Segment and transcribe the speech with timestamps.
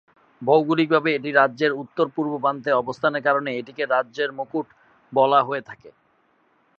[0.41, 4.67] ভৌগোলিকভাবে এটি রাজ্যের উত্তর-পূর্ব প্রান্তে অবস্থানের কারণে এটিকে "রাজ্যের মুকুট"
[5.13, 5.89] বলা হয়ে থাকে।